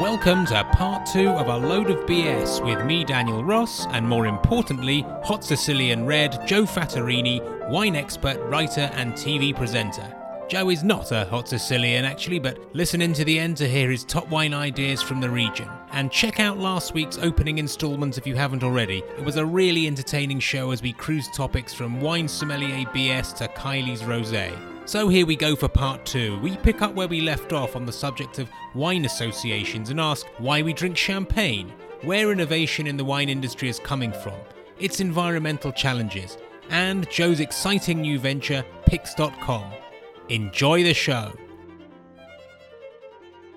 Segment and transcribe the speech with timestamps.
[0.00, 4.26] Welcome to part two of a load of BS with me, Daniel Ross, and more
[4.26, 10.19] importantly, Hot Sicilian Red, Joe Fattorini, wine expert, writer, and TV presenter.
[10.50, 13.88] Joe is not a hot Sicilian actually, but listen in to the end to hear
[13.88, 15.68] his top wine ideas from the region.
[15.92, 19.04] And check out last week's opening instalment if you haven't already.
[19.16, 23.46] It was a really entertaining show as we cruised topics from wine sommelier BS to
[23.46, 24.52] Kylie's rosé.
[24.86, 26.36] So here we go for part two.
[26.40, 30.26] We pick up where we left off on the subject of wine associations and ask
[30.38, 34.34] why we drink champagne, where innovation in the wine industry is coming from,
[34.80, 36.38] its environmental challenges,
[36.70, 39.74] and Joe's exciting new venture, Pix.com.
[40.30, 41.32] Enjoy the show.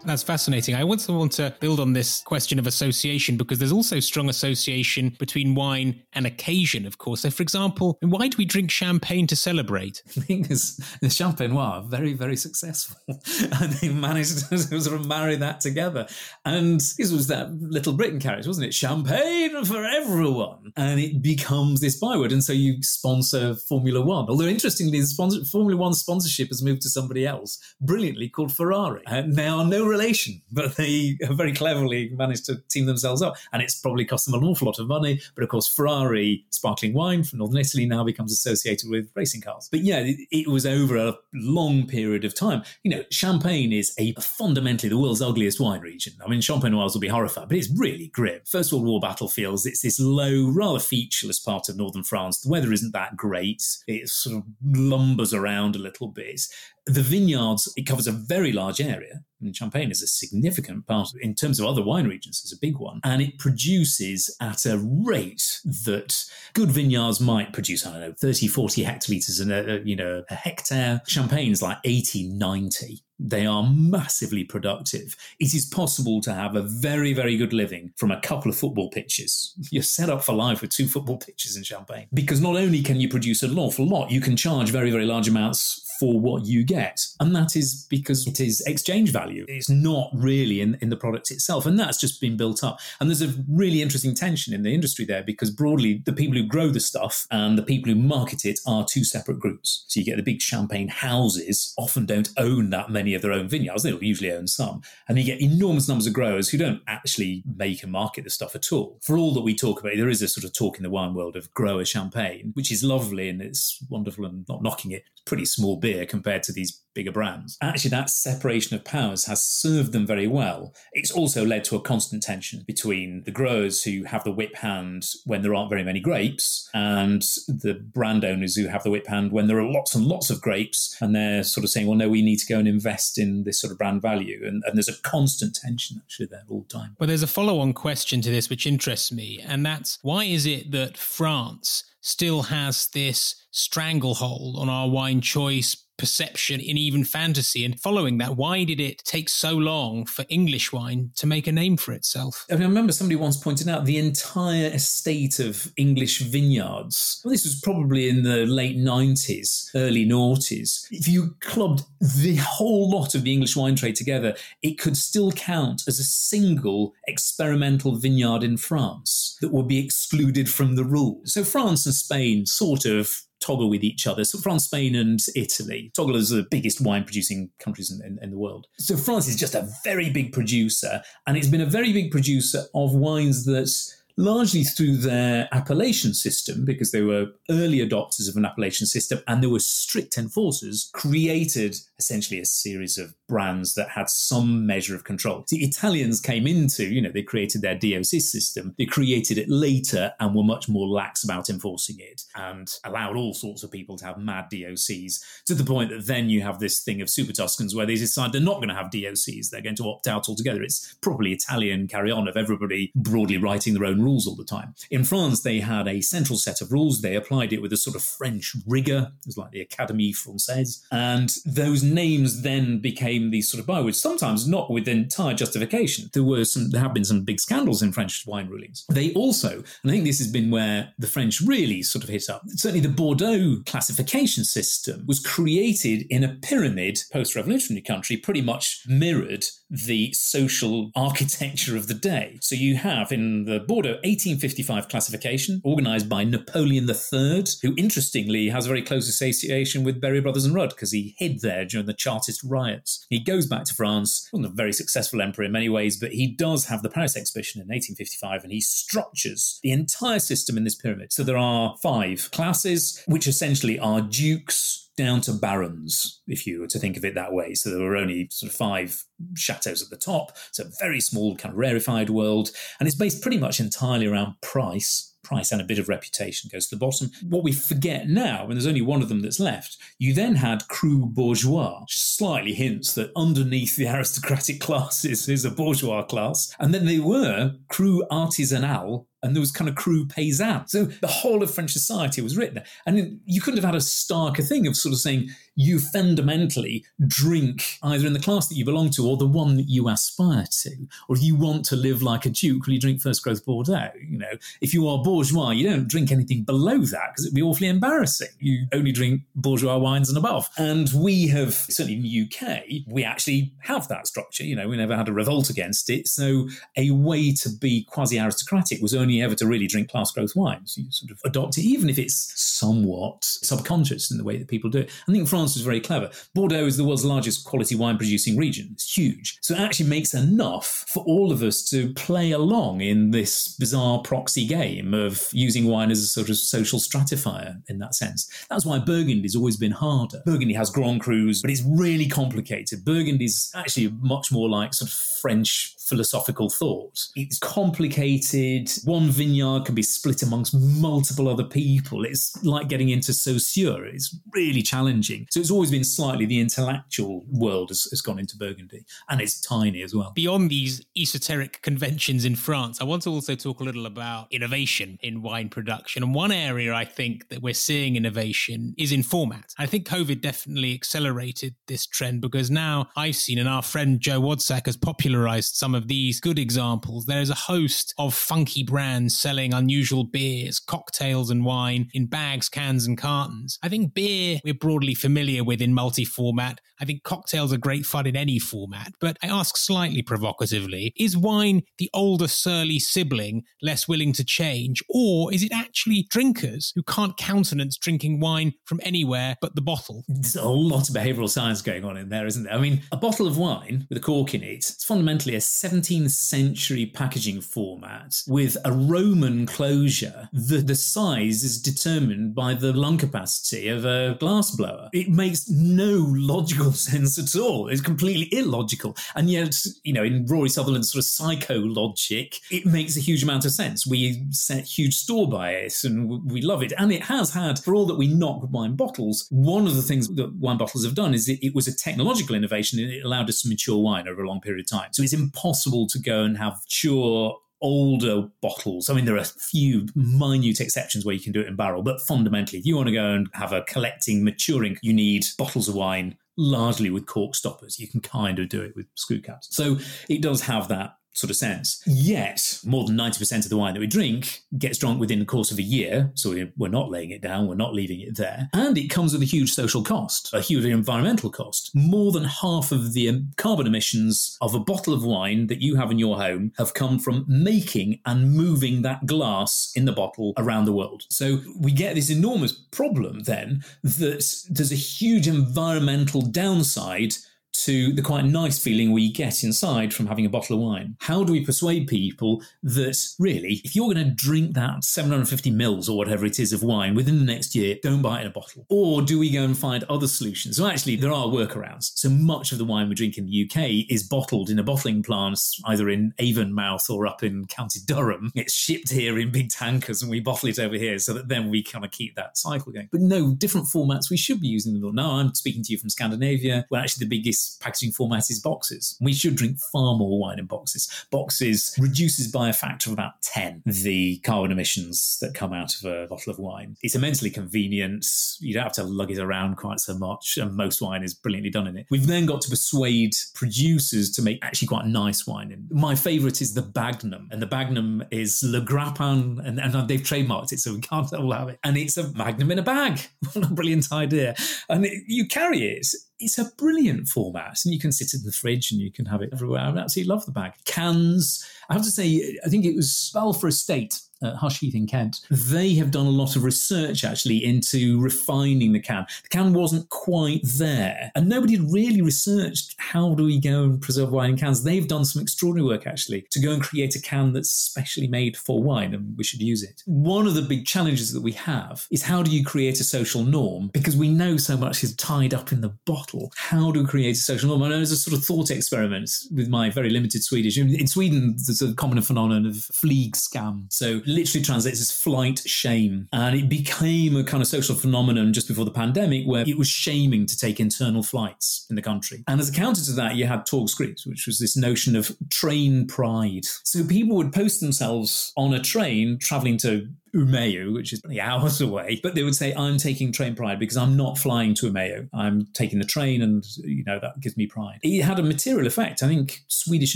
[0.06, 0.76] That's fascinating.
[0.76, 5.16] I also want to build on this question of association because there's also strong association
[5.18, 7.22] between wine and occasion, of course.
[7.22, 10.04] So, for example, why do we drink champagne to celebrate?
[10.28, 12.98] Is, the Champenois very, very successful.
[13.08, 16.08] and they managed to sort of marry that together.
[16.46, 18.74] And this was that Little Britain character, wasn't it?
[18.74, 20.74] Champagne for everyone.
[20.76, 22.32] And it becomes this byword.
[22.32, 24.28] And so you sponsor Formula One.
[24.30, 29.04] Although, interestingly, the sponsor, Formula One sponsorship has moved to somebody else, brilliantly called Ferrari.
[29.06, 33.38] And they are no relation, but they very cleverly managed to team themselves up.
[33.52, 35.22] And it's probably cost them an awful lot of money.
[35.36, 39.70] But of course, Ferrari sparkling wine from northern Italy now becomes associated with racing cars.
[39.72, 42.64] But yeah, it, was over a long period of time.
[42.84, 46.14] You know, Champagne is a fundamentally the world's ugliest wine region.
[46.24, 48.42] I mean, Champenois will be horrified, but it's really grim.
[48.46, 52.42] First World War battlefields, it's this low, rather featureless part of northern France.
[52.42, 53.64] The weather isn't that great.
[53.88, 56.42] It sort of lumbers around a little bit
[56.86, 59.22] the vineyards, it covers a very large area.
[59.46, 62.78] And Champagne is a significant part in terms of other wine regions, it's a big
[62.78, 63.00] one.
[63.04, 68.48] And it produces at a rate that good vineyards might produce, I don't know, 30,
[68.48, 71.02] 40 hectolitres in a, you know, a hectare.
[71.08, 75.16] Champagne's like 80, 90 they are massively productive.
[75.40, 78.90] It is possible to have a very, very good living from a couple of football
[78.90, 79.54] pitches.
[79.72, 82.08] You're set up for life with two football pitches in Champagne.
[82.14, 85.28] Because not only can you produce an awful lot, you can charge very, very large
[85.28, 87.06] amounts for what you get.
[87.22, 89.46] And that is because it is exchange value.
[89.48, 91.66] It's not really in, in the product itself.
[91.66, 92.82] And that's just been built up.
[93.00, 96.46] And there's a really interesting tension in the industry there because broadly, the people who
[96.46, 99.86] grow the stuff and the people who market it are two separate groups.
[99.88, 103.48] So you get the big champagne houses, often don't own that many of their own
[103.48, 103.84] vineyards.
[103.84, 104.82] They'll usually own some.
[105.08, 108.56] And you get enormous numbers of growers who don't actually make and market the stuff
[108.56, 109.00] at all.
[109.02, 111.14] For all that we talk about, there is a sort of talk in the wine
[111.14, 115.06] world of grower champagne, which is lovely and it's wonderful and not knocking it.
[115.14, 117.58] It's pretty small beer compared to these bigger brands.
[117.62, 120.74] Actually, that separation of powers has served them very well.
[120.92, 125.06] It's also led to a constant tension between the growers who have the whip hand
[125.26, 129.32] when there aren't very many grapes and the brand owners who have the whip hand
[129.32, 130.96] when there are lots and lots of grapes.
[131.02, 133.60] And they're sort of saying, well, no, we need to go and invest in this
[133.60, 134.42] sort of brand value.
[134.46, 136.96] And, and there's a constant tension actually there all the time.
[137.00, 139.44] Well, there's a follow on question to this which interests me.
[139.46, 145.76] And that's why is it that France still has this stranglehold on our wine choice
[146.04, 147.64] perception in even fantasy.
[147.64, 151.52] And following that, why did it take so long for English wine to make a
[151.54, 152.46] name for itself?
[152.52, 157.22] I, mean, I remember somebody once pointed out the entire estate of English vineyards.
[157.24, 160.88] Well, this was probably in the late 90s, early noughties.
[160.92, 165.32] If you clubbed the whole lot of the English wine trade together, it could still
[165.32, 171.32] count as a single experimental vineyard in France that would be excluded from the rules.
[171.34, 174.24] So France and Spain sort of toggle with each other.
[174.24, 178.32] So France, Spain, and Italy toggle as the biggest wine producing countries in, in, in,
[178.32, 178.68] the world.
[178.80, 182.64] So France is just a very big producer, and it's been a very big producer
[182.74, 183.70] of wines that
[184.18, 189.42] largely through their appellation system, because they were early adopters of an appellation system and
[189.42, 195.04] they were strict enforcers, created essentially a series of brands that had some measure of
[195.04, 195.46] control.
[195.50, 200.14] The Italians came into, you know, they created their DOC system, they created it later
[200.20, 204.06] and were much more lax about enforcing it and allowed all sorts of people to
[204.06, 207.76] have mad DOCs to the point that then you have this thing of Super Tuscans
[207.76, 210.62] where they decide they're not going to have DOCs, they're going to opt out altogether.
[210.62, 214.76] It's probably Italian carry on of everybody broadly writing their own rules all the time.
[214.92, 217.02] In France, they had a central set of rules.
[217.02, 219.12] They applied it with a sort of French rigor.
[219.22, 220.82] It was like the Académie Française.
[220.92, 226.10] And those names then became these sort of bywords, sometimes not with entire justification.
[226.14, 228.86] There were some, there have been some big scandals in French wine rulings.
[228.90, 232.30] They also, and I think this has been where the French really sort of hit
[232.30, 232.44] up.
[232.48, 239.46] Certainly, the Bordeaux classification system was created in a pyramid post-revolutionary country, pretty much mirrored
[239.70, 242.38] the social architecture of the day.
[242.42, 248.66] So you have in the Bordeaux 1855 classification, organized by Napoleon III, who interestingly has
[248.66, 251.94] a very close association with Berry Brothers and Rudd because he hid there during the
[251.94, 253.06] Chartist riots.
[253.10, 256.28] He goes back to France, wasn't a very successful emperor in many ways, but he
[256.28, 260.76] does have the Paris Exhibition in 1855 and he structures the entire system in this
[260.76, 261.14] pyramid.
[261.14, 266.68] So there are five classes, which essentially are dukes, down to barons, if you were
[266.68, 267.54] to think of it that way.
[267.54, 269.04] So there were only sort of five
[269.36, 270.32] chateaus at the top.
[270.50, 272.52] It's a very small, kind of rarefied world.
[272.80, 275.10] And it's based pretty much entirely around price.
[275.24, 277.10] Price and a bit of reputation goes to the bottom.
[277.30, 280.68] What we forget now, and there's only one of them that's left, you then had
[280.68, 286.54] cru bourgeois, slightly hints that underneath the aristocratic classes is a bourgeois class.
[286.60, 290.70] And then they were cru artisanal, and there was kind of cru paysan.
[290.70, 292.62] So the whole of French society was written.
[292.86, 297.78] And you couldn't have had a starker thing of sort of saying you fundamentally drink
[297.84, 300.72] either in the class that you belong to or the one that you aspire to.
[301.08, 303.92] Or if you want to live like a duke, well, you drink first growth Bordeaux.
[304.06, 307.42] You know, if you are bourgeois, you don't drink anything below that because it'd be
[307.42, 308.30] awfully embarrassing.
[308.40, 310.50] You only drink bourgeois wines and above.
[310.58, 314.44] And we have, certainly in the UK, we actually have that structure.
[314.44, 316.08] You know, we never had a revolt against it.
[316.08, 320.36] So a way to be quasi aristocratic was only ever to really drink class growth
[320.36, 320.78] wines.
[320.78, 324.70] You sort of adopt it, even if it's somewhat subconscious in the way that people
[324.70, 324.92] do it.
[325.08, 326.10] I think France was very clever.
[326.34, 328.70] Bordeaux is the world's largest quality wine producing region.
[328.74, 329.38] It's huge.
[329.42, 334.00] So it actually makes enough for all of us to play along in this bizarre
[334.00, 338.30] proxy game of using wine as a sort of social stratifier in that sense.
[338.50, 340.22] That's why Burgundy's always been harder.
[340.26, 342.86] Burgundy has Grand Crus, but it's really complicated.
[342.86, 347.08] Burgundy's actually much more like sort of French philosophical thought.
[347.16, 348.72] It's complicated.
[348.86, 352.06] One vineyard can be split amongst multiple other people.
[352.06, 353.86] It's like getting into Saussure.
[353.86, 355.28] It's really challenging.
[355.32, 359.40] So it's always been slightly the intellectual world has, has gone into Burgundy, and it's
[359.40, 360.12] tiny as well.
[360.16, 364.98] Beyond these esoteric conventions in France, I want to also talk a little about innovation
[365.02, 366.04] in wine production.
[366.04, 369.54] And one area I think that we're seeing innovation is in format.
[369.58, 374.22] I think COVID definitely accelerated this trend because now I've seen, and our friend Joe
[374.22, 377.06] Wadsack has popularized some of these good examples.
[377.06, 382.50] There is a host of funky brands selling unusual beers, cocktails, and wine in bags,
[382.50, 383.58] cans, and cartons.
[383.64, 386.60] I think beer we're broadly familiar with in multi format.
[386.80, 388.94] I think cocktails are great fun in any format.
[389.00, 394.84] But I ask slightly provocatively is wine the older, surly sibling less willing to change?
[394.90, 400.04] Or is it actually drinkers who can't countenance drinking wine from anywhere but the bottle?
[400.08, 402.54] There's a whole lot of behavioral science going on in there, isn't there?
[402.54, 406.12] I mean, a bottle of wine with a cork in it, it's fundamentally a 17th
[406.12, 410.30] century packaging format with a Roman closure.
[410.34, 414.90] The, the size is determined by the lung capacity of a glass blower.
[414.94, 417.68] It makes no logical sense at all.
[417.68, 418.96] It's completely illogical.
[419.16, 423.24] And yet, you know, in Rory Sutherland's sort of psycho logic, it makes a huge
[423.24, 423.88] amount of sense.
[423.88, 426.74] We set huge store by it and we love it.
[426.78, 430.08] And it has had, for all that we knock wine bottles, one of the things
[430.16, 433.30] that wine bottles have done is it, it was a technological innovation and it allowed
[433.30, 434.90] us to mature wine over a long period of time.
[434.92, 438.90] So it's impossible to go and have pure older bottles.
[438.90, 441.82] I mean, there are a few minute exceptions where you can do it in barrel,
[441.82, 445.68] but fundamentally, if you want to go and have a collecting, maturing, you need bottles
[445.68, 447.80] of wine largely with cork stoppers.
[447.80, 449.48] You can kind of do it with screw caps.
[449.52, 449.78] So
[450.10, 451.82] it does have that sort of sense.
[451.86, 455.52] Yet, more than 90% of the wine that we drink gets drunk within the course
[455.52, 456.12] of a year.
[456.16, 458.50] So we're not laying it down, we're not leaving it there.
[458.54, 461.72] And it comes with a huge social cost, a huge environmental cost.
[461.76, 465.76] More than half of the um, carbon emissions of a bottle of wine that you
[465.76, 470.34] have in your home have come from making and moving that glass in the bottle
[470.38, 471.04] around the world.
[471.10, 477.16] So we get this enormous problem then that there's a huge environmental downside
[477.64, 480.96] to the quite nice feeling we get inside from having a bottle of wine.
[481.00, 485.88] How do we persuade people that really, if you're going to drink that 750 mils
[485.88, 488.32] or whatever it is of wine within the next year, don't buy it in a
[488.32, 488.66] bottle?
[488.70, 490.58] Or do we go and find other solutions?
[490.58, 491.92] So actually, there are workarounds.
[491.96, 495.02] So much of the wine we drink in the UK is bottled in a bottling
[495.02, 498.32] plant, either in Avonmouth or up in County Durham.
[498.36, 501.50] It's shipped here in big tankers and we bottle it over here so that then
[501.50, 502.90] we kind of keep that cycle going.
[502.92, 504.96] But no, different formats, we should be using them.
[504.96, 508.98] Now I'm speaking to you from Scandinavia, where actually the biggest packaging format is boxes.
[509.02, 510.90] We should drink far more wine in boxes.
[511.12, 515.86] Boxes reduces by a factor of about 10 the carbon emissions that come out of
[515.86, 516.76] a bottle of wine.
[516.82, 518.06] It's immensely convenient.
[518.40, 521.50] You don't have to lug it around quite so much, and most wine is brilliantly
[521.50, 521.88] done in it.
[521.90, 525.52] We've then got to persuade producers to make actually quite nice wine.
[525.52, 530.02] And my favourite is the Bagnum, and the Bagnum is Le Grappin, and, and they've
[530.02, 531.60] trademarked it, so we can't all have it.
[531.64, 533.00] And it's a Magnum in a bag.
[533.34, 534.36] what a brilliant idea!
[534.70, 535.88] And it, you carry it
[536.24, 539.22] it's a brilliant format and you can sit in the fridge and you can have
[539.22, 539.62] it everywhere.
[539.62, 540.54] I absolutely love the bag.
[540.66, 544.88] Cans, I have to say, I think it was Balfour Estate at Hush Heath in
[544.88, 549.06] Kent, they have done a lot of research actually into refining the can.
[549.24, 553.82] The can wasn't quite there, and nobody had really researched how do we go and
[553.82, 554.64] preserve wine in cans.
[554.64, 558.38] They've done some extraordinary work actually to go and create a can that's specially made
[558.38, 559.84] for wine, and we should use it.
[559.86, 563.24] One of the big challenges that we have is how do you create a social
[563.24, 563.70] norm?
[563.74, 566.32] Because we know so much is tied up in the bottle.
[566.36, 567.64] How do we create a social norm?
[567.64, 570.58] I know there's a sort of thought experiment with my very limited Swedish.
[570.58, 573.72] In Sweden, there's a common phenomenon of flygskam.
[573.72, 576.08] So literally translates as flight shame.
[576.12, 579.68] And it became a kind of social phenomenon just before the pandemic where it was
[579.68, 582.24] shaming to take internal flights in the country.
[582.28, 585.88] And as a counter to that, you had Tågskryt, which was this notion of train
[585.88, 586.46] pride.
[586.64, 592.00] So people would post themselves on a train traveling to Umeå, which is hours away,
[592.04, 595.10] but they would say, I'm taking train pride because I'm not flying to Umeå.
[595.14, 597.80] I'm taking the train and, you know, that gives me pride.
[597.82, 599.02] It had a material effect.
[599.02, 599.96] I think Swedish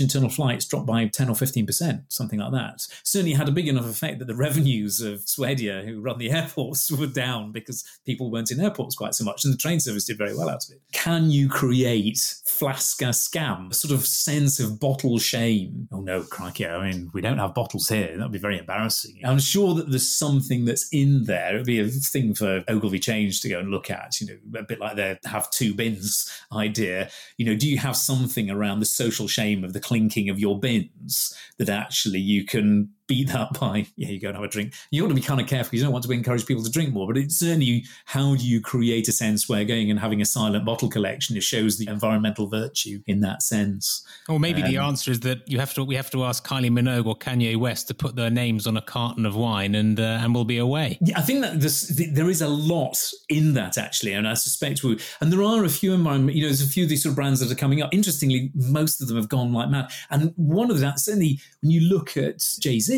[0.00, 2.86] internal flights dropped by 10 or 15%, something like that.
[3.04, 6.90] Certainly had a big enough effect that the revenues of Swedavia, who run the airports,
[6.90, 10.18] were down because people weren't in airports quite so much and the train service did
[10.18, 10.82] very well out of it.
[10.92, 15.88] Can you create flaska skam, a sort of sense of bottle shame?
[15.92, 18.16] Oh no, crikey, I mean, we don't have bottles here.
[18.16, 19.20] That'd be very embarrassing.
[19.24, 21.54] I'm sure that the something that's in there.
[21.54, 24.62] It'd be a thing for Ogilvy Change to go and look at, you know, a
[24.62, 27.10] bit like their have two bins idea.
[27.36, 30.58] You know, do you have something around the social shame of the clinking of your
[30.58, 34.74] bins that actually you can beat that by, yeah, you go and have a drink.
[34.90, 36.92] You ought to be kind of careful you don't want to encourage people to drink
[36.92, 40.24] more, but it's certainly how do you create a sense where going and having a
[40.24, 44.06] silent bottle collection it shows the environmental virtue in that sense.
[44.28, 46.70] Or maybe um, the answer is that you have to we have to ask Kylie
[46.70, 50.20] Minogue or Kanye West to put their names on a carton of wine and uh,
[50.20, 50.98] and we'll be away.
[51.00, 52.98] Yeah, I think that this, there is a lot
[53.28, 56.36] in that actually, and I suspect we and there are a few environment.
[56.36, 57.92] You know, there's a few of these sort of brands that are coming up.
[57.92, 61.80] Interestingly, most of them have gone like mad, and one of that certainly when you
[61.80, 62.42] look at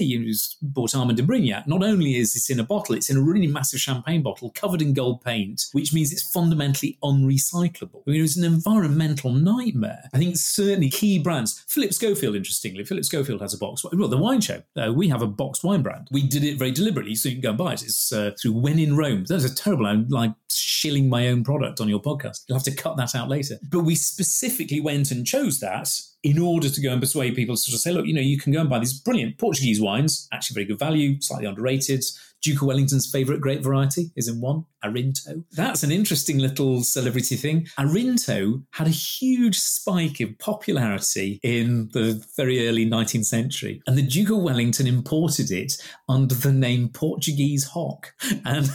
[0.00, 3.16] Z who's bought Armand de Brignac, not only is it in a bottle, it's in
[3.16, 8.02] a really massive champagne bottle covered in gold paint, which means it's fundamentally unrecyclable.
[8.07, 10.09] I mean, it was an environmental nightmare.
[10.12, 13.85] I think certainly key brands, Phillip Schofield, interestingly, Phillip Schofield has a box.
[13.85, 16.09] Well, the wine show, uh, we have a boxed wine brand.
[16.11, 17.83] We did it very deliberately, so you can go and buy it.
[17.83, 19.25] It's uh, through When in Rome.
[19.25, 22.40] That was a terrible, like shilling my own product on your podcast.
[22.49, 23.59] You'll have to cut that out later.
[23.69, 25.88] But we specifically went and chose that
[26.23, 28.38] in order to go and persuade people to sort of say, look, you know, you
[28.38, 32.04] can go and buy these brilliant Portuguese wines, actually very good value, slightly underrated.
[32.42, 35.44] Duke of Wellington's favourite grape variety is in one, Arinto.
[35.52, 37.66] That's an interesting little celebrity thing.
[37.78, 44.02] Arinto had a huge spike in popularity in the very early 19th century, and the
[44.02, 45.75] Duke of Wellington imported it
[46.09, 48.14] under the name Portuguese Hock.
[48.44, 48.70] And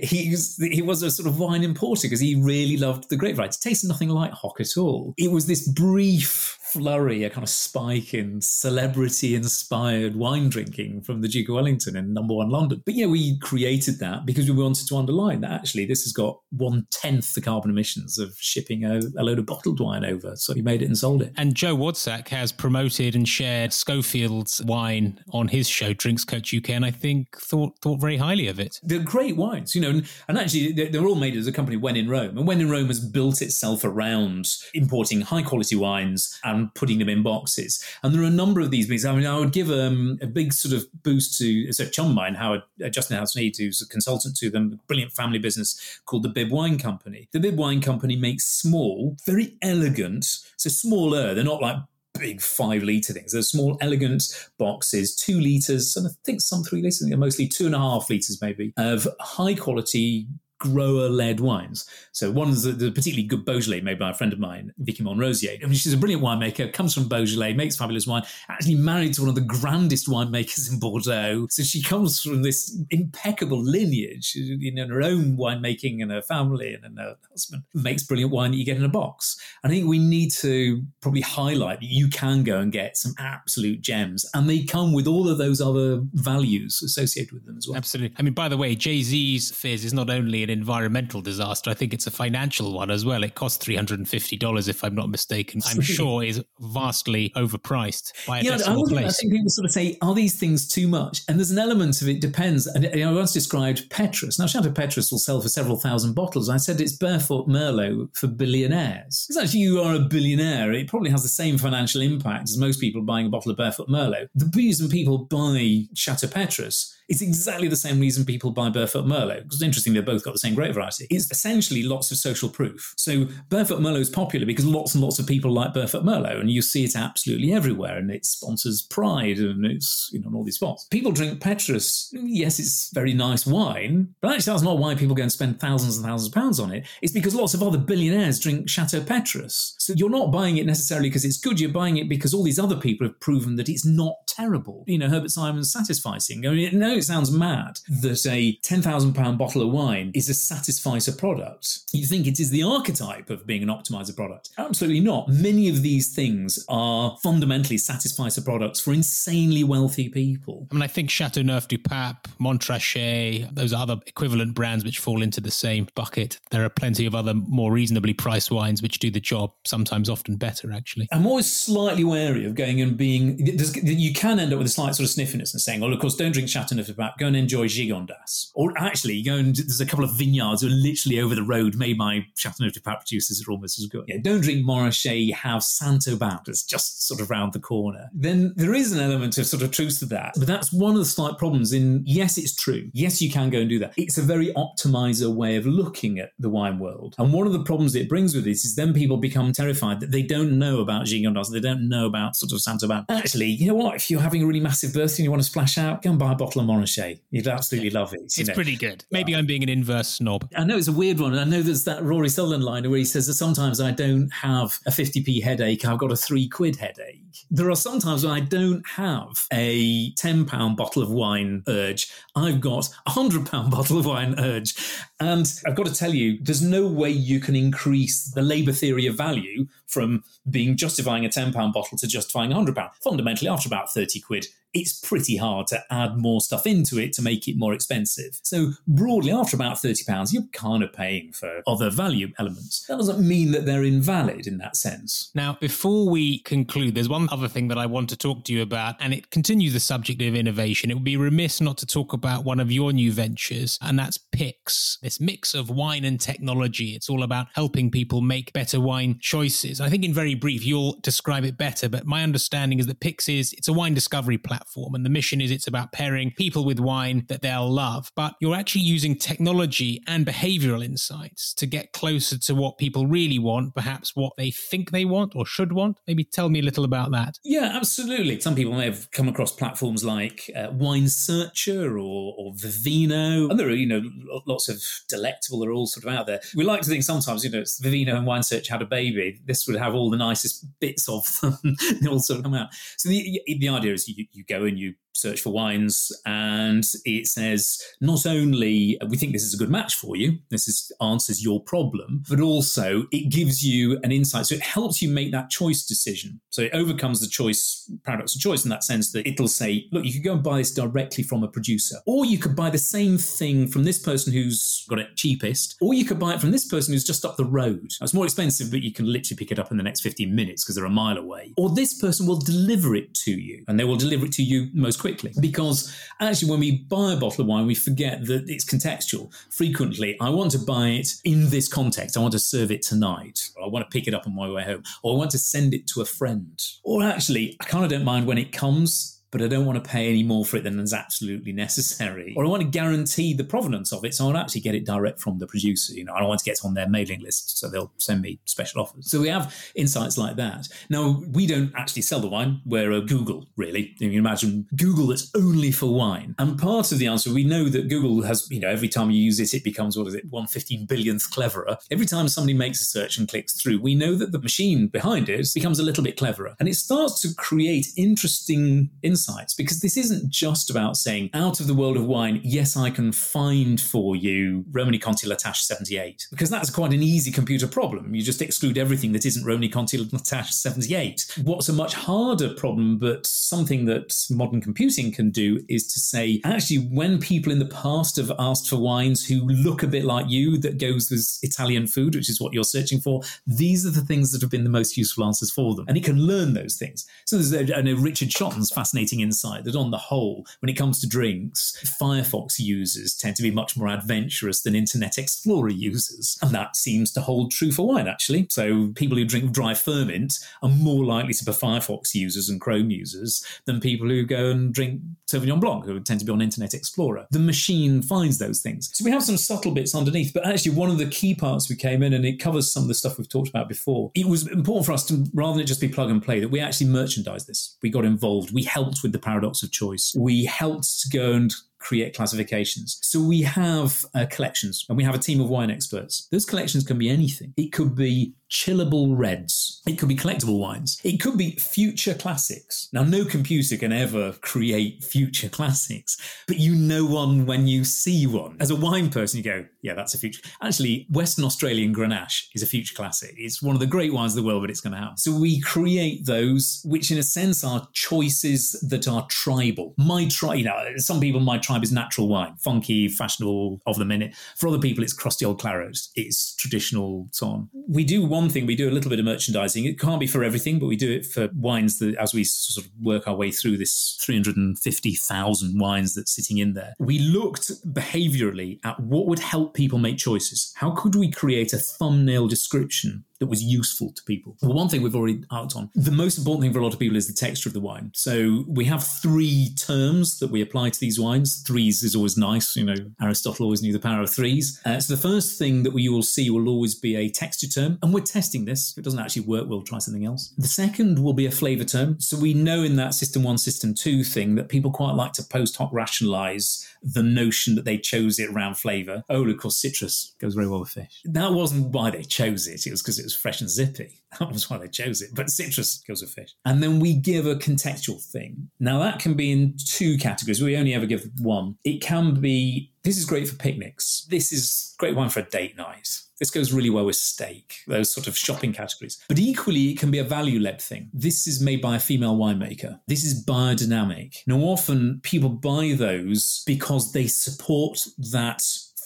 [0.00, 3.36] he was, he was a sort of wine importer because he really loved the grape
[3.36, 3.56] variety.
[3.56, 5.14] It tasted nothing like Hock at all.
[5.16, 11.20] It was this brief flurry, a kind of spike in celebrity inspired wine drinking from
[11.20, 12.82] the Duke of Wellington in number one London.
[12.84, 16.40] But yeah, we created that because we wanted to underline that actually this has got
[16.50, 20.36] one tenth the carbon emissions of shipping a, a, load of bottled wine over.
[20.36, 21.32] So we made it and sold it.
[21.36, 26.70] And Joe Wadsack has promoted and shared Schofield's wine on his show, Drinks Coach UK,
[26.70, 28.80] and I think thought thought very highly of it.
[28.82, 31.76] They're great wines, you know, and, and actually they're, they're all made as a company
[31.76, 32.36] when in Rome.
[32.38, 37.08] And when in Rome has built itself around importing high quality wines and putting them
[37.08, 37.82] in boxes.
[38.02, 39.04] And there are a number of these beans.
[39.04, 42.14] I mean, I would give um, a big sort of boost to so chum of
[42.14, 46.22] mine, Howard uh, Justin Howard-Sneyd, who's a consultant to them, a brilliant family business called
[46.22, 47.28] the Bib Wine Company.
[47.32, 50.24] The Bib Wine Company makes small, very elegant,
[50.56, 51.34] so smaller.
[51.34, 51.76] They're not like
[52.18, 53.32] big five litre things.
[53.32, 57.74] They're small, elegant boxes, two litres, and I think some three litres, mostly two and
[57.74, 60.26] a half litres maybe, of high quality
[60.60, 61.88] grower led wines.
[62.12, 65.56] So one is the particularly good Beaujolais made by a friend of mine, Vicky Monrozier.
[65.62, 69.22] I mean, she's a brilliant winemaker, comes from Beaujolais, makes fabulous wine, actually married to
[69.22, 71.46] one of the grandest winemakers in Bordeaux.
[71.50, 76.98] So she comes from this impeccable lineage in her own winemaking and her family and
[76.98, 79.40] her husband makes brilliant wine that you get in a box.
[79.64, 83.80] I think we need to probably highlight that you can go and get some absolute
[83.80, 87.78] gems and they come with all of those other values associated with them as well.
[87.78, 88.14] Absolutely.
[88.18, 91.70] I mean, by the way, Jay-Z's Fizz is not only an an environmental disaster.
[91.70, 93.22] I think it's a financial one as well.
[93.22, 95.60] It costs $350, if I'm not mistaken.
[95.66, 99.06] I'm sure is vastly overpriced by a yeah, I, place.
[99.06, 101.22] I think people sort of say, are these things too much?
[101.28, 102.66] And there's an element of it depends.
[102.66, 104.38] And I once described Petrus.
[104.38, 106.48] Now, Chateau Petrus will sell for several thousand bottles.
[106.48, 109.26] I said it's Barefoot Merlot for billionaires.
[109.28, 110.72] Because actually, you are a billionaire.
[110.72, 113.88] It probably has the same financial impact as most people buying a bottle of Barefoot
[113.88, 114.28] Merlot.
[114.34, 119.42] The reason people buy Chateau Petrus it's exactly the same reason people buy Barefoot Merlot,
[119.42, 121.08] because interestingly, they've both got the same grape variety.
[121.10, 122.94] It's essentially lots of social proof.
[122.96, 126.50] So Barefoot Merlot is popular because lots and lots of people like Barefoot Merlot, and
[126.50, 130.54] you see it absolutely everywhere, and it sponsors Pride, and it's, you know, all these
[130.54, 130.86] spots.
[130.90, 132.10] People drink Petrus.
[132.12, 135.96] Yes, it's very nice wine, but actually that's not why people go and spend thousands
[135.96, 136.86] and thousands of pounds on it.
[137.02, 139.74] It's because lots of other billionaires drink Chateau Petrus.
[139.78, 142.60] So you're not buying it necessarily because it's good, you're buying it because all these
[142.60, 144.84] other people have proven that it's not terrible.
[144.86, 146.46] You know, Herbert Simon's satisficing.
[146.46, 151.12] I mean, no, it sounds mad that a £10,000 bottle of wine is a satisficer
[151.12, 151.80] product.
[151.92, 154.50] You think it is the archetype of being an optimizer product.
[154.58, 155.28] Absolutely not.
[155.28, 160.68] Many of these things are fundamentally satisficer products for insanely wealthy people.
[160.70, 165.40] I mean, I think Chateauneuf du Pape, Montrachet, those other equivalent brands which fall into
[165.40, 166.38] the same bucket.
[166.50, 170.36] There are plenty of other more reasonably priced wines which do the job, sometimes often
[170.36, 171.08] better, actually.
[171.12, 173.38] I'm always slightly wary of going and being.
[173.82, 176.14] You can end up with a slight sort of sniffiness and saying, well, of course,
[176.14, 178.50] don't drink Chateauneuf Pape, go and enjoy Gigondas.
[178.54, 181.74] Or actually, go and there's a couple of vineyards that are literally over the road
[181.76, 184.04] made by Chateauneuf du Pape producers are almost as good.
[184.08, 188.10] Yeah, don't drink Montrachet, have Saint-Aubin that's just sort of round the corner.
[188.12, 190.34] Then there is an element of sort of truth to that.
[190.36, 192.90] But that's one of the slight problems in, yes, it's true.
[192.92, 193.94] Yes, you can go and do that.
[193.96, 197.14] It's a very optimizer way of looking at the wine world.
[197.18, 200.10] And one of the problems it brings with this is then people become terrified that
[200.10, 203.06] they don't know about Gigondas, they don't know about sort of Saint-Aubin.
[203.08, 203.96] Actually, you know what?
[203.96, 206.18] If you're having a really massive birthday and you want to splash out, go and
[206.18, 207.20] buy a bottle of Montrachet.
[207.30, 208.20] You'd absolutely love it.
[208.22, 208.54] It's know.
[208.54, 209.04] pretty good.
[209.10, 210.48] Maybe I'm being an inverse snob.
[210.56, 211.38] I know it's a weird one.
[211.38, 214.78] I know there's that Rory Sutherland line where he says that sometimes I don't have
[214.86, 217.20] a 50p headache, I've got a three quid headache.
[217.50, 222.88] There are sometimes when I don't have a £10 bottle of wine urge, I've got
[223.06, 224.74] a £100 bottle of wine urge.
[225.18, 229.06] And I've got to tell you, there's no way you can increase the Labour theory
[229.06, 232.90] of value from being justifying a £10 bottle to justifying a £100.
[233.02, 237.22] Fundamentally, after about 30 quid, it's pretty hard to add more stuff into it to
[237.22, 238.38] make it more expensive.
[238.42, 242.86] So broadly, after about £30, you're kind of paying for other value elements.
[242.86, 245.30] That doesn't mean that they're invalid in that sense.
[245.34, 248.62] Now, before we conclude, there's one other thing that I want to talk to you
[248.62, 250.90] about, and it continues the subject of innovation.
[250.90, 254.18] It would be remiss not to talk about one of your new ventures, and that's
[254.18, 256.94] Pix, this mix of wine and technology.
[256.94, 259.80] It's all about helping people make better wine choices.
[259.80, 263.28] I think in very brief, you'll describe it better, but my understanding is that Pix
[263.28, 264.94] is it's a wine discovery platform platform.
[264.94, 268.10] And the mission is it's about pairing people with wine that they'll love.
[268.16, 273.38] But you're actually using technology and behavioral insights to get closer to what people really
[273.38, 275.98] want, perhaps what they think they want or should want.
[276.06, 277.38] Maybe tell me a little about that.
[277.44, 278.40] Yeah, absolutely.
[278.40, 283.50] Some people may have come across platforms like uh, Wine Searcher or, or Vivino.
[283.50, 284.02] And there are, you know,
[284.46, 286.40] lots of delectable, they're all sort of out there.
[286.54, 289.40] We like to think sometimes, you know, Vivino and Wine Search had a baby.
[289.44, 291.58] This would have all the nicest bits of them.
[292.00, 292.68] they all sort of come out.
[292.96, 297.26] So the, the idea is you, you go and you search for wines and it
[297.26, 301.42] says not only we think this is a good match for you this is answers
[301.42, 304.46] your problem but also it gives you an insight.
[304.46, 306.40] So it helps you make that choice decision.
[306.50, 310.04] So it overcomes the choice paradox of choice in that sense that it'll say look
[310.04, 311.96] you could go and buy this directly from a producer.
[312.06, 315.94] Or you could buy the same thing from this person who's got it cheapest or
[315.94, 317.92] you could buy it from this person who's just up the road.
[318.00, 320.64] It's more expensive but you can literally pick it up in the next 15 minutes
[320.64, 321.52] because they're a mile away.
[321.56, 324.68] Or this person will deliver it to you and they will deliver it to you
[324.74, 325.32] most quickly.
[325.40, 329.34] Because actually, when we buy a bottle of wine, we forget that it's contextual.
[329.50, 332.16] Frequently, I want to buy it in this context.
[332.16, 334.48] I want to serve it tonight, or I want to pick it up on my
[334.48, 336.60] way home, or I want to send it to a friend.
[336.84, 339.88] Or actually, I kind of don't mind when it comes but I don't want to
[339.88, 342.34] pay any more for it than is absolutely necessary.
[342.36, 345.20] Or I want to guarantee the provenance of it, so I'll actually get it direct
[345.20, 345.92] from the producer.
[345.94, 348.22] You know, I don't want to get it on their mailing list, so they'll send
[348.22, 349.10] me special offers.
[349.10, 350.68] So we have insights like that.
[350.88, 352.60] Now, we don't actually sell the wine.
[352.64, 353.94] We're a Google, really.
[353.98, 356.34] You can imagine Google that's only for wine.
[356.38, 359.22] And part of the answer, we know that Google has, you know, every time you
[359.22, 361.76] use it, it becomes, what is it, 115 billionth cleverer.
[361.90, 365.28] Every time somebody makes a search and clicks through, we know that the machine behind
[365.28, 366.56] it becomes a little bit cleverer.
[366.58, 371.60] And it starts to create interesting insights insights because this isn't just about saying, out
[371.60, 375.62] of the world of wine, yes, I can find for you Romanée Conti La Tâche
[375.62, 378.14] 78, because that's quite an easy computer problem.
[378.14, 381.38] You just exclude everything that isn't Romanée Conti La Tâche 78.
[381.42, 386.40] What's a much harder problem, but something that modern computing can do, is to say,
[386.44, 390.28] actually, when people in the past have asked for wines who look a bit like
[390.28, 394.00] you, that goes with Italian food, which is what you're searching for, these are the
[394.00, 395.84] things that have been the most useful answers for them.
[395.88, 397.06] And it can learn those things.
[397.26, 401.00] So there's I know Richard Shotton's fascinating insight that on the whole, when it comes
[401.00, 406.38] to drinks, Firefox users tend to be much more adventurous than Internet Explorer users.
[406.40, 408.46] And that seems to hold true for wine, actually.
[408.50, 412.90] So people who drink dry Furmint are more likely to be Firefox users and Chrome
[412.90, 416.74] users than people who go and drink Sauvignon Blanc, who tend to be on Internet
[416.74, 417.26] Explorer.
[417.30, 418.90] The machine finds those things.
[418.92, 421.76] So we have some subtle bits underneath, but actually one of the key parts we
[421.76, 424.10] came in, and it covers some of the stuff we've talked about before.
[424.14, 426.48] It was important for us to, rather than it just be plug and play, that
[426.48, 427.76] we actually merchandise this.
[427.82, 428.52] We got involved.
[428.52, 430.14] We helped with the paradox of choice.
[430.16, 432.98] We helped to go and create classifications.
[433.02, 436.28] So we have uh, collections and we have a team of wine experts.
[436.30, 437.52] Those collections can be anything.
[437.56, 439.80] It could be chillable reds.
[439.86, 441.00] It could be collectible wines.
[441.04, 442.88] It could be future classics.
[442.92, 446.16] Now, no computer can ever create future classics,
[446.46, 448.56] but you know one when you see one.
[448.60, 450.42] As a wine person, you go, yeah, that's a future.
[450.60, 453.34] Actually, Western Australian Grenache is a future classic.
[453.36, 455.16] It's one of the great wines of the world, but it's going to happen.
[455.16, 459.94] So we create those, which in a sense are choices that are tribal.
[459.96, 464.04] My tribe, you know, some people, my tribe is natural wine, funky, fashionable, of the
[464.04, 464.34] minute.
[464.56, 465.98] For other people, it's crusty old claret.
[466.14, 467.68] It's traditional, so on.
[467.88, 469.84] We do one thing, we do a little bit of merchandising.
[469.84, 472.84] It can't be for everything, but we do it for wines that, as we sort
[472.84, 478.80] of work our way through this 350,000 wines that's sitting in there, we looked behaviorally
[478.84, 480.72] at what would help people make choices.
[480.76, 484.56] How could we create a thumbnail description that was useful to people.
[484.62, 485.90] Well, one thing we've already out on.
[485.94, 488.12] The most important thing for a lot of people is the texture of the wine.
[488.14, 491.62] So we have three terms that we apply to these wines.
[491.66, 492.76] Threes is always nice.
[492.76, 494.80] You know, Aristotle always knew the power of threes.
[494.84, 497.98] Uh, so the first thing that we will see will always be a texture term,
[498.02, 498.92] and we're testing this.
[498.92, 500.52] If it doesn't actually work, we'll try something else.
[500.58, 502.20] The second will be a flavor term.
[502.20, 505.42] So we know in that system one, system two thing that people quite like to
[505.42, 509.24] post hoc rationalize the notion that they chose it around flavor.
[509.30, 511.22] Oh, of course, citrus goes very well with fish.
[511.24, 512.86] That wasn't why they chose it.
[512.86, 514.16] It was because it was fresh and zippy.
[514.38, 515.30] That was why they chose it.
[515.34, 516.54] But citrus goes with fish.
[516.64, 518.70] And then we give a contextual thing.
[518.78, 520.62] Now, that can be in two categories.
[520.62, 521.76] We only ever give one.
[521.82, 524.26] It can be this is great for picnics.
[524.30, 526.20] This is great one for a date night.
[526.38, 529.22] This goes really well with steak, those sort of shopping categories.
[529.28, 531.10] But equally, it can be a value led thing.
[531.12, 532.98] This is made by a female winemaker.
[533.06, 534.36] This is biodynamic.
[534.46, 538.62] Now, often people buy those because they support that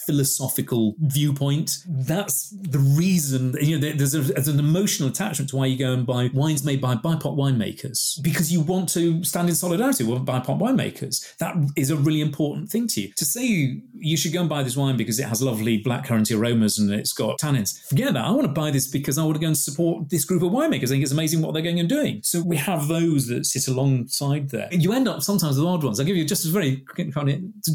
[0.07, 1.79] philosophical viewpoint.
[1.89, 5.93] That's the reason, you know, there's, a, there's, an emotional attachment to why you go
[5.93, 10.25] and buy wines made by BIPOC winemakers because you want to stand in solidarity with
[10.25, 11.37] BIPOC winemakers.
[11.39, 13.13] That is a really important thing to you.
[13.17, 16.39] To say you, you should go and buy this wine because it has lovely blackcurranty
[16.39, 18.25] aromas and it's got tannins, forget that.
[18.25, 20.51] I want to buy this because I want to go and support this group of
[20.51, 20.85] winemakers.
[20.85, 22.21] I think it's amazing what they're going and doing.
[22.23, 24.69] So we have those that sit alongside there.
[24.71, 25.99] You end up sometimes with odd ones.
[25.99, 27.13] I'll give you just a very quick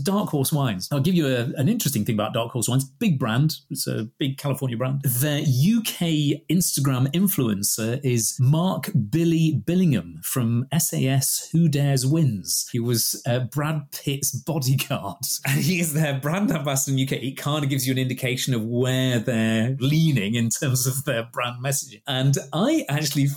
[0.03, 0.87] dark horse wines.
[0.91, 2.83] I'll give you a, an interesting thing about Dark Horse Wines.
[2.83, 3.55] Big brand.
[3.69, 5.01] It's a big California brand.
[5.03, 12.67] Their UK Instagram influencer is Mark Billy Billingham from SAS Who Dares Wins.
[12.71, 15.17] He was uh, Brad Pitt's bodyguard.
[15.45, 17.13] And he is their brand ambassador in UK.
[17.23, 21.23] It kind of gives you an indication of where they're leaning in terms of their
[21.23, 22.01] brand messaging.
[22.07, 23.27] And I actually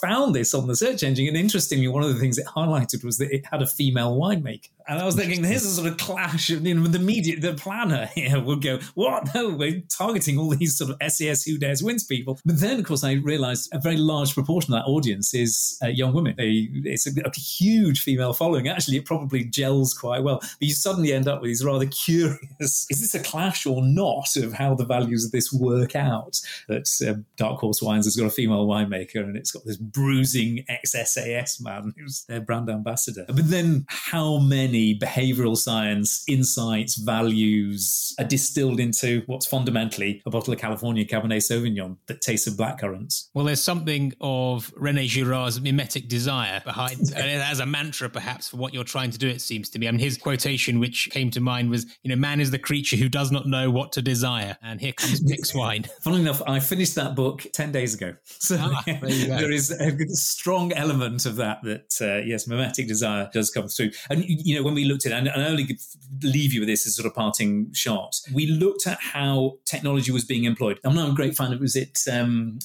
[0.00, 1.26] found this on the search engine.
[1.26, 4.68] And interestingly, one of the things it highlighted was that it had a female winemaker.
[4.88, 7.54] And I was thinking, here's a sort of clash of you know, the media, the
[7.54, 9.34] planner here would go, what?
[9.34, 12.38] No, we're targeting all these sort of SAS Who Dares Wins people.
[12.44, 15.88] But then, of course, I realized a very large proportion of that audience is uh,
[15.88, 16.34] young women.
[16.36, 18.68] They, it's a, a, huge female following.
[18.68, 20.38] Actually, it probably gels quite well.
[20.40, 24.36] But you suddenly end up with these rather curious is this a clash or not
[24.36, 26.40] of how the values of this work out?
[26.68, 30.64] That uh, Dark Horse Wines has got a female winemaker and it's got this bruising
[30.68, 33.24] ex SAS man who's their brand ambassador.
[33.26, 40.52] But then, how many behavioral science insights, values are distilled into what's fundamentally a bottle
[40.52, 43.28] of California Cabernet Sauvignon that tastes of blackcurrants.
[43.34, 48.56] Well, there's something of Rene Girard's mimetic desire behind, it as a mantra perhaps for
[48.56, 49.28] what you're trying to do.
[49.28, 49.88] It seems to me.
[49.88, 52.96] I mean, his quotation, which came to mind, was, "You know, man is the creature
[52.96, 55.84] who does not know what to desire," and here comes Pix wine.
[56.02, 59.92] Funnily enough, I finished that book ten days ago, so ah, there, there is a
[60.08, 61.62] strong element of that.
[61.62, 65.12] That uh, yes, mimetic desire does come through, and you know, when we looked at,
[65.12, 65.78] it, and I only
[66.22, 70.24] leave you with this as sort of parting shot, we looked at how technology was
[70.24, 70.78] being employed.
[70.84, 72.58] I'm not a great fan of, was it um,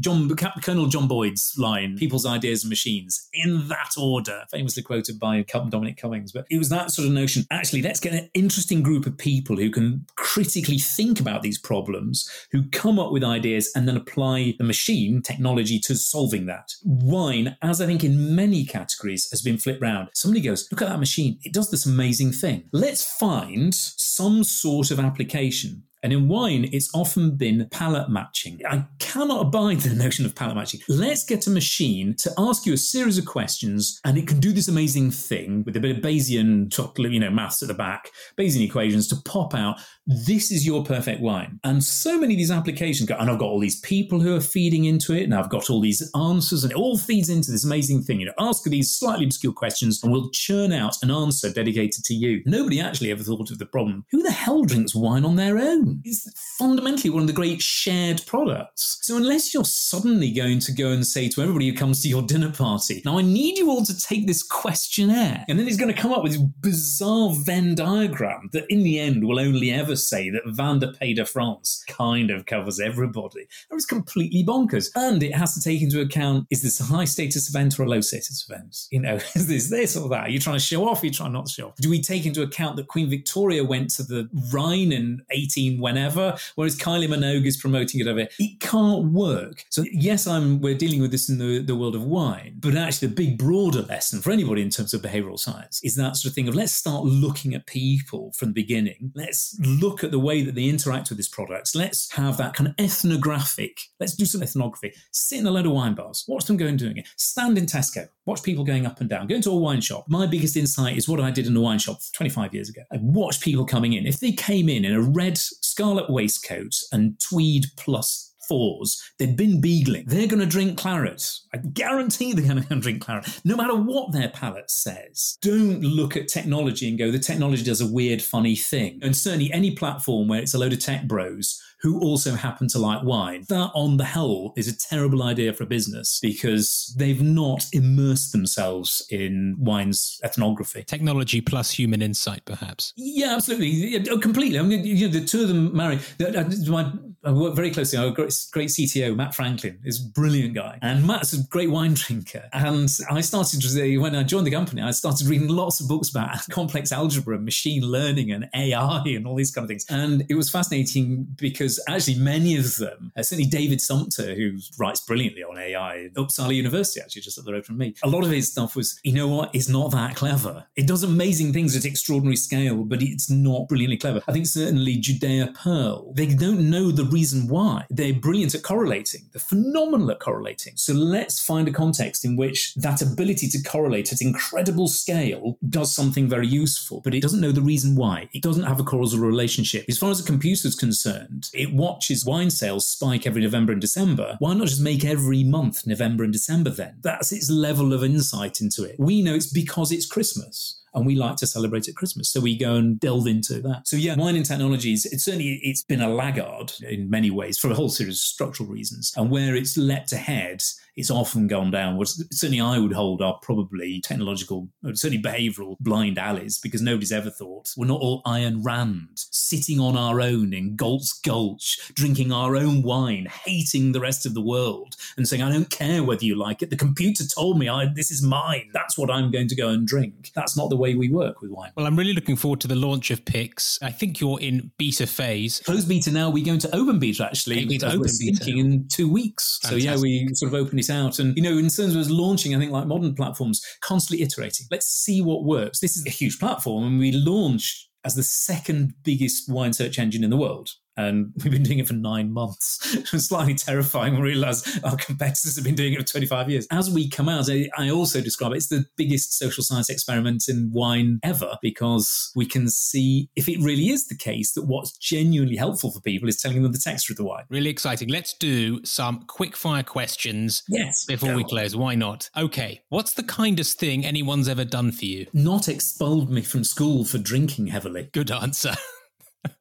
[0.00, 5.42] John Colonel John Boyd's line, people's ideas and machines, in that order, famously quoted by
[5.42, 6.32] Dominic Cummings.
[6.32, 7.44] But it was that sort of notion.
[7.50, 12.28] Actually, let's get an interesting group of people who can critically think about these problems,
[12.52, 16.72] who come up with ideas and then apply the machine technology to solving that.
[16.84, 20.08] Wine, as I think in many categories, has been flipped round.
[20.14, 21.38] Somebody goes, look at that machine.
[21.42, 22.64] It does this amazing thing.
[22.72, 28.60] Let's find some sort of application and in wine, it's often been palate matching.
[28.68, 30.80] I cannot abide the notion of palate matching.
[30.88, 34.52] Let's get a machine to ask you a series of questions, and it can do
[34.52, 36.70] this amazing thing with a bit of Bayesian
[37.12, 39.78] you know, maths at the back, Bayesian equations to pop out.
[40.06, 41.58] This is your perfect wine.
[41.64, 44.40] And so many of these applications go, and I've got all these people who are
[44.40, 47.64] feeding into it, and I've got all these answers, and it all feeds into this
[47.64, 48.20] amazing thing.
[48.20, 52.14] You know, ask these slightly obscure questions, and we'll churn out an answer dedicated to
[52.14, 52.42] you.
[52.46, 54.04] Nobody actually ever thought of the problem.
[54.12, 56.02] Who the hell drinks wine on their own?
[56.04, 58.98] It's fundamentally one of the great shared products.
[59.02, 62.22] So unless you're suddenly going to go and say to everybody who comes to your
[62.22, 65.92] dinner party, now I need you all to take this questionnaire, and then he's going
[65.92, 69.95] to come up with this bizarre Venn diagram that in the end will only ever
[69.96, 73.46] say that Vin de Pays de France kind of covers everybody.
[73.68, 74.90] That was completely bonkers.
[74.94, 77.88] And it has to take into account, is this a high status event or a
[77.88, 78.86] low status event?
[78.90, 80.26] You know, is this this or that?
[80.26, 81.02] Are you trying to show off?
[81.02, 81.76] Are you trying not to show off?
[81.76, 86.36] Do we take into account that Queen Victoria went to the Rhine in 18 whenever,
[86.54, 88.26] whereas Kylie Minogue is promoting it over.
[88.38, 89.64] It can't work.
[89.70, 93.08] So yes, I'm we're dealing with this in the, the world of wine, but actually
[93.08, 96.34] the big broader lesson for anybody in terms of behavioral science is that sort of
[96.34, 99.12] thing of let's start looking at people from the beginning.
[99.14, 101.74] Let's look at the way that they interact with these products.
[101.74, 103.78] Let's have that kind of ethnographic.
[104.00, 104.92] Let's do some ethnography.
[105.12, 107.08] Sit in a load of wine bars, watch them go and doing it.
[107.16, 109.26] Stand in Tesco, watch people going up and down.
[109.26, 110.04] Go into a wine shop.
[110.08, 112.82] My biggest insight is what I did in a wine shop 25 years ago.
[112.92, 114.06] I watched people coming in.
[114.06, 119.60] If they came in in a red scarlet waistcoat and tweed plus fours, they've been
[119.60, 120.06] beagling.
[120.06, 121.30] They're going to drink claret.
[121.54, 125.38] I guarantee they're going to drink claret, no matter what their palate says.
[125.42, 129.00] Don't look at technology and go, the technology does a weird, funny thing.
[129.02, 132.78] And certainly any platform where it's a load of tech bros who also happen to
[132.78, 133.44] like wine.
[133.48, 138.32] That, on the whole, is a terrible idea for a business because they've not immersed
[138.32, 140.84] themselves in wine's ethnography.
[140.84, 142.92] Technology plus human insight, perhaps.
[142.96, 143.68] Yeah, absolutely.
[143.68, 144.58] Yeah, oh, completely.
[144.58, 145.98] I mean, you know, the two of them marry.
[146.20, 146.92] Uh, my
[147.26, 147.98] I work very closely.
[147.98, 150.78] Our great, great CTO, Matt Franklin, is a brilliant guy.
[150.80, 152.48] And Matt's a great wine drinker.
[152.52, 156.48] And I started, when I joined the company, I started reading lots of books about
[156.50, 159.84] complex algebra, and machine learning, and AI, and all these kind of things.
[159.90, 165.00] And it was fascinating because actually many of them, uh, certainly David Sumpter, who writes
[165.00, 168.30] brilliantly on AI Uppsala University, actually just up the road from me, a lot of
[168.30, 170.64] his stuff was, you know what, it's not that clever.
[170.76, 174.22] It does amazing things at extraordinary scale, but it's not brilliantly clever.
[174.28, 177.86] I think certainly Judea Pearl, they don't know the reason why.
[177.90, 180.74] They're brilliant at correlating, they're phenomenal at correlating.
[180.76, 185.94] So let's find a context in which that ability to correlate at incredible scale does
[185.94, 188.28] something very useful, but it doesn't know the reason why.
[188.32, 189.84] It doesn't have a causal relationship.
[189.88, 193.80] As far as a computer is concerned, it watches wine sales spike every November and
[193.80, 194.36] December.
[194.38, 196.96] Why not just make every month November and December then?
[197.02, 198.96] That's its level of insight into it.
[198.98, 202.30] We know it's because it's Christmas and we like to celebrate at Christmas.
[202.30, 203.86] So we go and delve into that.
[203.86, 207.70] So yeah, wine and technologies, it's certainly it's been a laggard in many ways for
[207.70, 209.12] a whole series of structural reasons.
[209.16, 210.62] And where it's leapt ahead
[210.96, 212.24] it's often gone downwards.
[212.32, 217.72] Certainly I would hold are probably technological, certainly behavioral blind alleys, because nobody's ever thought
[217.76, 222.82] we're not all Ayn Rand sitting on our own in Galt's Gulch, drinking our own
[222.82, 226.62] wine, hating the rest of the world, and saying, I don't care whether you like
[226.62, 226.70] it.
[226.70, 228.70] The computer told me I, this is mine.
[228.72, 230.32] That's what I'm going to go and drink.
[230.34, 231.72] That's not the way we work with wine.
[231.76, 233.78] Well, I'm really looking forward to the launch of Pix.
[233.82, 235.60] I think you're in beta phase.
[235.60, 236.30] Closed beta now.
[236.30, 237.64] We're going to open beta actually.
[237.64, 238.50] Beta, open beta.
[238.50, 239.58] in two weeks.
[239.62, 239.82] Fantastic.
[239.82, 241.18] So yeah, we sort of open it out.
[241.18, 244.66] And, you know, in terms of us launching, I think like modern platforms, constantly iterating.
[244.70, 245.80] Let's see what works.
[245.80, 250.22] This is a huge platform and we launched as the second biggest wine search engine
[250.22, 252.94] in the world and we've been doing it for nine months.
[253.12, 256.66] it's slightly terrifying when we realize our competitors have been doing it for 25 years.
[256.70, 260.70] As we come out, I also describe it, it's the biggest social science experiment in
[260.72, 265.56] wine ever because we can see if it really is the case that what's genuinely
[265.56, 267.44] helpful for people is telling them the texture of the wine.
[267.48, 268.08] Really exciting.
[268.08, 271.76] Let's do some quick fire questions yes, before we close.
[271.76, 272.30] Why not?
[272.36, 272.82] Okay.
[272.88, 275.26] What's the kindest thing anyone's ever done for you?
[275.32, 278.08] Not expelled me from school for drinking heavily.
[278.12, 278.74] Good answer.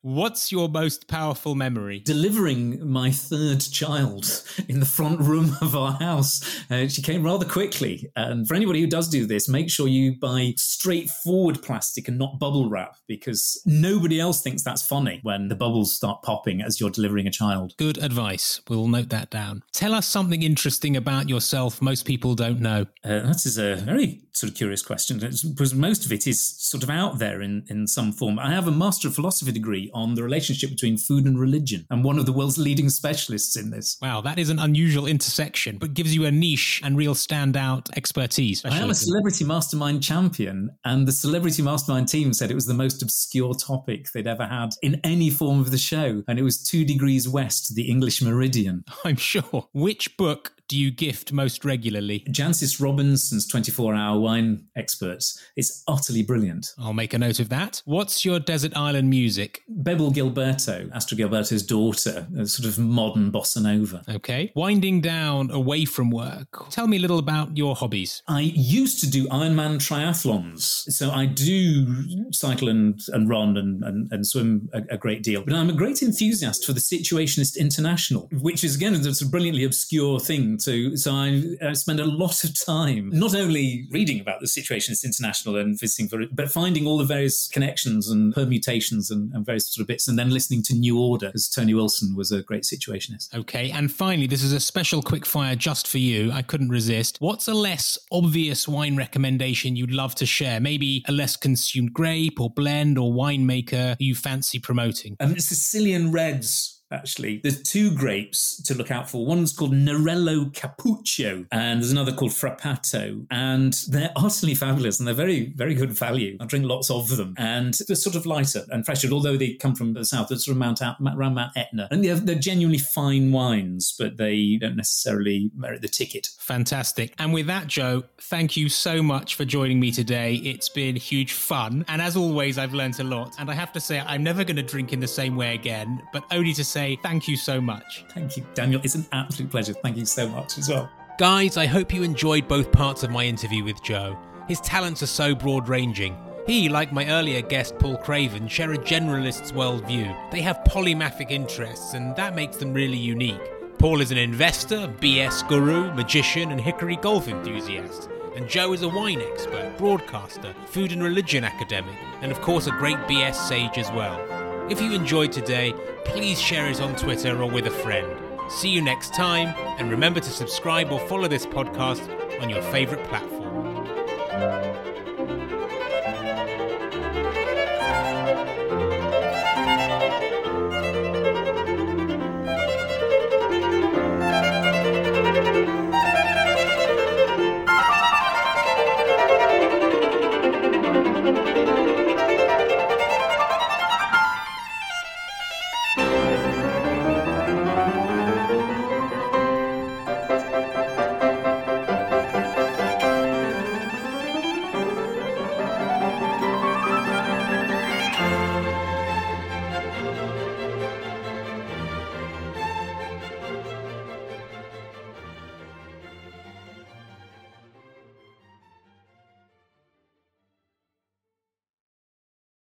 [0.02, 2.00] What's your most powerful memory?
[2.00, 6.64] Delivering my third child in the front room of our house.
[6.70, 8.12] Uh, she came rather quickly.
[8.16, 12.40] And for anybody who does do this, make sure you buy straightforward plastic and not
[12.40, 16.90] bubble wrap because nobody else thinks that's funny when the bubbles start popping as you're
[16.90, 17.74] delivering a child.
[17.78, 18.62] Good advice.
[18.70, 19.64] We'll note that down.
[19.74, 22.86] Tell us something interesting about yourself most people don't know.
[23.04, 26.84] Uh, that is a very sort of curious question because most of it is sort
[26.84, 28.38] of out there in, in some form.
[28.38, 31.86] I have a Master of Philosophy degree on the relationship between food and religion.
[31.92, 33.98] I'm one of the world's leading specialists in this.
[34.02, 38.64] Wow, that is an unusual intersection, but gives you a niche and real standout expertise.
[38.66, 42.74] I am a celebrity mastermind champion, and the celebrity mastermind team said it was the
[42.74, 46.62] most obscure topic they'd ever had in any form of the show, and it was
[46.62, 48.84] two degrees west, the English meridian.
[49.06, 49.68] I'm sure.
[49.74, 52.26] Which book do you gift most regularly?
[52.30, 55.42] Jancis Robinson's 24 hour wine experts.
[55.56, 56.74] It's utterly brilliant.
[56.80, 57.82] I'll make a note of that.
[57.86, 59.64] What's your desert island music?
[59.68, 64.04] Bebel Gilberto, Astrud Gilberto's daughter, a sort of modern bossa nova.
[64.10, 64.52] Okay.
[64.56, 68.24] Winding down away from work, tell me a little about your hobbies.
[68.28, 70.92] I used to do Ironman triathlons.
[70.92, 75.44] So I do cycle and, and run and, and, and swim a, a, great deal.
[75.44, 80.20] But I'm a great enthusiast for the Situationist International, which is, again, a brilliantly obscure
[80.20, 80.96] thing to.
[80.98, 85.04] So I, I spend a lot of time not only reading about the situation Situationist
[85.04, 89.46] International and visiting for it, but finding all the various connections and permutations and, and
[89.46, 92.42] various sort of bits, and then listening to New Order, because Tony Wilson was a
[92.42, 93.34] great situationist.
[93.34, 96.32] Okay, and finally, this is a special quick fire just for you.
[96.32, 97.18] I couldn't resist.
[97.20, 100.60] What's a less obvious wine recommendation you'd love to share?
[100.60, 105.16] Maybe a less consumed grape or blend or winemaker you fancy promoting?
[105.20, 107.40] Um, Sicilian Reds actually.
[107.44, 109.26] There's two grapes to look out for.
[109.26, 113.26] One's called Nerello Cappuccio, and there's another called Frappato.
[113.32, 116.38] And they're utterly fabulous and they're very, very good value.
[116.40, 117.36] I drink lots of them.
[117.38, 120.30] And they're sort of lighter and fresher, although they come from the south.
[120.30, 121.88] They're sort of Mount, around Mount Etna.
[121.92, 126.30] And they're, they're genuinely fine wines, but they don't necessarily merit the ticket.
[126.40, 127.14] Fantastic.
[127.20, 130.36] And with that, Joe, thank you so much for joining me today.
[130.36, 131.86] It's been huge fun.
[131.88, 133.36] And as always, I've learned a lot.
[133.40, 136.02] And I have to say, I'm never going to drink in the same way again,
[136.14, 138.06] but only to say thank you so much.
[138.10, 138.82] Thank you, Daniel.
[138.84, 139.74] It's an absolute pleasure.
[139.74, 140.90] Thank you so much as well.
[141.18, 144.18] Guys, I hope you enjoyed both parts of my interview with Joe.
[144.50, 146.18] His talents are so broad ranging.
[146.46, 150.32] He, like my earlier guest Paul Craven, share a generalist's worldview.
[150.32, 153.80] They have polymathic interests, and that makes them really unique.
[153.80, 158.10] Paul is an investor, BS guru, magician, and hickory golf enthusiast.
[158.36, 162.72] And Joe is a wine expert, broadcaster, food and religion academic, and of course a
[162.72, 164.35] great BS sage as well.
[164.68, 165.76] If you enjoyed today,
[166.06, 168.08] please share it on Twitter or with a friend.
[168.50, 172.02] See you next time, and remember to subscribe or follow this podcast
[172.42, 173.35] on your favourite platform.